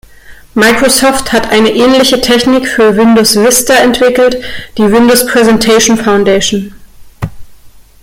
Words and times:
Microsoft 0.55 1.31
hat 1.31 1.51
eine 1.51 1.69
ähnliche 1.75 2.19
Technik 2.21 2.67
für 2.67 2.97
Windows 2.97 3.35
Vista 3.35 3.75
entwickelt, 3.75 4.43
die 4.79 4.91
Windows 4.91 5.27
Presentation 5.27 5.95
Foundation. 5.95 6.73